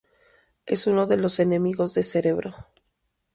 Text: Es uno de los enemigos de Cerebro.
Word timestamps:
Es 0.65 0.87
uno 0.87 1.05
de 1.05 1.15
los 1.17 1.37
enemigos 1.39 1.93
de 1.93 2.01
Cerebro. 2.01 2.55